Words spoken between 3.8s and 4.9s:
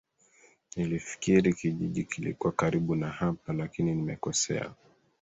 nimekosea.